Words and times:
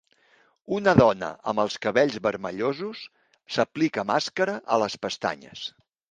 Una 0.75 0.93
dona 0.99 1.27
amb 1.51 1.61
els 1.63 1.75
cabells 1.83 2.15
vermellosos 2.27 3.03
s'aplica 3.57 4.05
màscara 4.13 4.55
a 4.77 4.79
les 4.85 4.97
pestanyes. 5.05 5.67